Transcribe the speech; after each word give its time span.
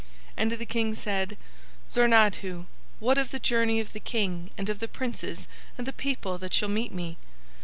And 0.35 0.51
the 0.51 0.65
King 0.65 0.95
said: 0.95 1.37
"Zornadhu, 1.87 2.65
what 2.99 3.19
of 3.19 3.29
the 3.29 3.37
journey 3.37 3.79
of 3.79 3.93
the 3.93 3.99
King 3.99 4.49
and 4.57 4.67
of 4.67 4.79
the 4.79 4.87
princes 4.87 5.47
and 5.77 5.85
the 5.85 5.93
people 5.93 6.39
that 6.39 6.55
shall 6.55 6.69
meet 6.69 6.91
me?" 6.91 7.17